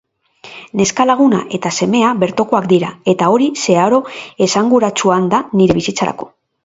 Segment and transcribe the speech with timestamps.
[0.79, 4.01] Neska-laguna eta semea bertokoak dira, eta hori zeharo
[4.47, 6.31] esanguratsuan da nire bizitzarako.